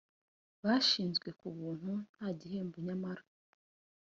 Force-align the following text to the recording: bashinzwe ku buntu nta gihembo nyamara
bashinzwe 0.63 1.27
ku 1.39 1.47
buntu 1.57 1.91
nta 2.13 2.27
gihembo 2.39 2.77
nyamara 2.85 3.23